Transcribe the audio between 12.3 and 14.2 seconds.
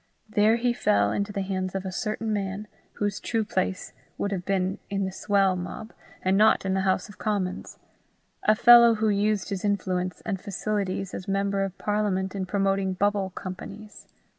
in promoting bubble companies.